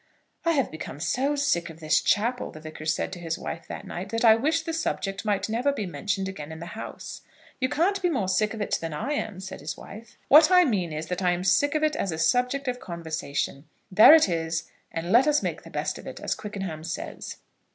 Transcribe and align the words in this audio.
"I 0.45 0.53
have 0.53 0.71
become 0.71 0.99
so 0.99 1.35
sick 1.35 1.69
of 1.69 1.79
this 1.79 2.01
chapel," 2.01 2.49
the 2.49 2.59
Vicar 2.59 2.87
said 2.87 3.13
to 3.13 3.19
his 3.19 3.37
wife 3.37 3.67
that 3.67 3.85
night, 3.85 4.09
"that 4.09 4.25
I 4.25 4.35
wish 4.35 4.61
the 4.63 4.73
subject 4.73 5.25
might 5.25 5.47
never 5.47 5.71
be 5.71 5.85
mentioned 5.85 6.27
again 6.27 6.51
in 6.51 6.57
the 6.57 6.65
house." 6.73 7.21
"You 7.59 7.69
can't 7.69 8.01
be 8.01 8.09
more 8.09 8.27
sick 8.27 8.55
of 8.55 8.61
it 8.63 8.79
than 8.81 8.93
I 8.93 9.13
am," 9.13 9.39
said 9.39 9.59
his 9.59 9.77
wife. 9.77 10.17
"What 10.27 10.49
I 10.49 10.65
mean 10.65 10.91
is, 10.91 11.05
that 11.09 11.21
I'm 11.21 11.43
sick 11.43 11.75
of 11.75 11.83
it 11.83 11.95
as 11.95 12.11
a 12.11 12.17
subject 12.17 12.67
of 12.67 12.79
conversation. 12.79 13.65
There 13.91 14.15
it 14.15 14.27
is, 14.27 14.71
and 14.91 15.11
let 15.11 15.27
us 15.27 15.43
make 15.43 15.61
the 15.61 15.69
best 15.69 15.99
of 15.99 16.07
it, 16.07 16.19
as 16.19 16.33
Quickenham 16.33 16.83
says." 16.83 17.37